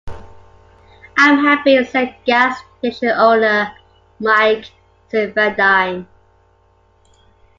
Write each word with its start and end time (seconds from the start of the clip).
I'm 1.15 1.45
happy, 1.45 1.77
said 1.85 2.15
gas 2.25 2.59
station 2.79 3.09
owner 3.09 3.71
Mike 4.19 4.71
Safiedine. 5.13 6.07